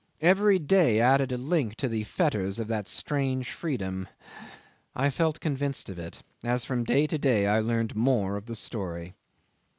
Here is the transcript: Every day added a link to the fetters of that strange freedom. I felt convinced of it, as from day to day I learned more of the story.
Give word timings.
Every 0.23 0.57
day 0.57 0.99
added 0.99 1.31
a 1.31 1.37
link 1.37 1.75
to 1.75 1.87
the 1.87 2.05
fetters 2.05 2.57
of 2.57 2.67
that 2.69 2.87
strange 2.87 3.51
freedom. 3.51 4.07
I 4.95 5.11
felt 5.11 5.39
convinced 5.39 5.91
of 5.91 5.99
it, 5.99 6.23
as 6.43 6.65
from 6.65 6.83
day 6.85 7.05
to 7.05 7.19
day 7.19 7.45
I 7.45 7.59
learned 7.59 7.95
more 7.95 8.35
of 8.35 8.47
the 8.47 8.55
story. 8.55 9.13